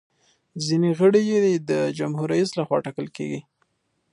[0.65, 1.39] ځینې غړي یې
[1.69, 3.41] د جمهور رئیس لخوا ټاکل کیږي.